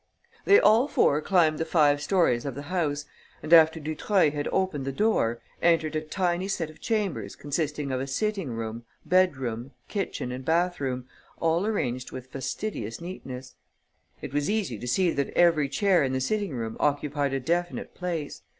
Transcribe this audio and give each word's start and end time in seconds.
They 0.45 0.59
all 0.59 0.87
four 0.87 1.21
climbed 1.21 1.59
the 1.59 1.63
five 1.63 2.01
storys 2.01 2.43
of 2.43 2.55
the 2.55 2.63
house 2.73 3.05
and, 3.43 3.53
after 3.53 3.79
Dutreuil 3.79 4.31
had 4.31 4.47
opened 4.51 4.83
the 4.85 4.91
door, 4.91 5.39
entered 5.61 5.95
a 5.95 6.01
tiny 6.01 6.47
set 6.47 6.71
of 6.71 6.81
chambers 6.81 7.35
consisting 7.35 7.91
of 7.91 8.01
a 8.01 8.07
sitting 8.07 8.49
room, 8.49 8.83
bedroom, 9.05 9.73
kitchen 9.87 10.31
and 10.31 10.43
bathroom, 10.43 11.05
all 11.39 11.67
arranged 11.67 12.11
with 12.11 12.31
fastidious 12.31 12.99
neatness. 12.99 13.53
It 14.23 14.33
was 14.33 14.49
easy 14.49 14.79
to 14.79 14.87
see 14.87 15.11
that 15.11 15.37
every 15.37 15.69
chair 15.69 16.03
in 16.03 16.13
the 16.13 16.19
sitting 16.19 16.55
room 16.55 16.77
occupied 16.79 17.33
a 17.35 17.39
definite 17.39 17.93
place. 17.93 18.41